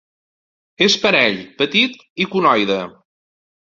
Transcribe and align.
És 0.85 0.95
parell, 1.05 1.39
petit 1.61 2.03
i 2.27 2.31
conoide. 2.35 2.85